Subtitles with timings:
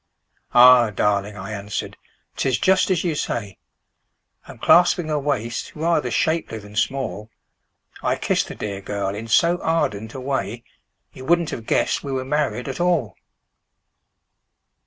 [0.55, 0.89] "Ah!
[0.89, 1.95] darling," I answered,
[2.35, 3.59] "'tis just as you say;"
[4.47, 7.29] And clasping a waist rather shapely than small,
[8.01, 10.63] I kissed the dear girl in so ardent a way
[11.13, 13.13] You wouldn't have guessed we were married at all!